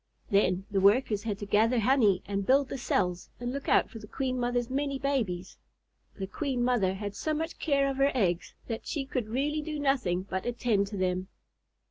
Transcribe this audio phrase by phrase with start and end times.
[0.31, 3.99] Then the Workers had to gather honey and build the cells and look out for
[3.99, 5.57] the Queen Mother's many babies.
[6.17, 9.77] The Queen Mother had so much care of her eggs that she could really do
[9.77, 11.27] nothing but attend to them.